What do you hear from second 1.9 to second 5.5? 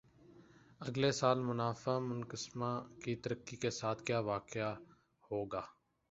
منقسمہ کی ترقی کے ساتھ کِیا واقع ہو